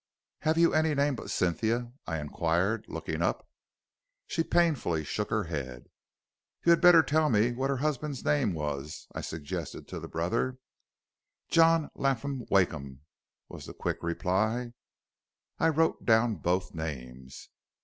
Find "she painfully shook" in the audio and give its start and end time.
4.25-5.29